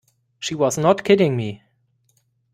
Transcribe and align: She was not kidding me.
She 0.39 0.55
was 0.55 0.79
not 0.79 1.03
kidding 1.03 1.37
me. 1.37 1.61